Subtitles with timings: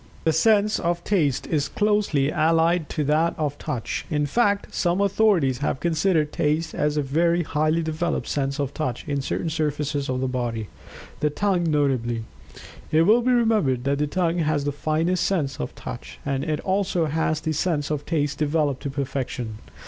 [0.23, 5.59] The sense of Taste is closely allied to that of Touch in fact some authorities
[5.59, 10.19] have considered Taste as a very highly developed sense of Touch in certain surfaces of
[10.19, 10.69] the body,
[11.19, 12.23] the tongue notably.
[12.91, 16.59] It will be remembered that the tongue has the finest sense of Touch, and it
[16.61, 19.59] also has the sense of Taste developed to perfection.